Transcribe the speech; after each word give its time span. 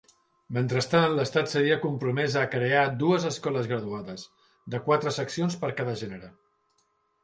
Mentrestant 0.55 1.13
l'Estat 1.19 1.51
s'havia 1.51 1.77
compromès 1.83 2.39
a 2.43 2.47
crear 2.55 2.87
dues 3.05 3.29
escoles 3.33 3.71
graduades, 3.75 4.27
de 4.77 4.85
quatre 4.91 5.19
seccions 5.23 5.63
per 5.65 5.75
cada 5.83 5.99
gènere. 6.05 6.37